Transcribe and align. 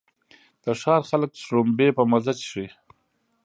د 0.63 0.65
ښار 0.81 1.01
خلک 1.09 1.31
شړومبې 1.43 1.87
په 1.97 2.03
مزه 2.11 2.33
څښي. 2.39 2.67